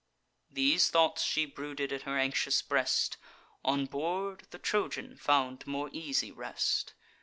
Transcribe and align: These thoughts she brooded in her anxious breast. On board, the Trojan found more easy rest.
These 0.49 0.89
thoughts 0.89 1.21
she 1.23 1.45
brooded 1.45 1.91
in 1.91 1.99
her 1.99 2.17
anxious 2.17 2.63
breast. 2.63 3.17
On 3.63 3.85
board, 3.85 4.47
the 4.49 4.57
Trojan 4.57 5.15
found 5.15 5.67
more 5.67 5.91
easy 5.93 6.31
rest. 6.31 6.95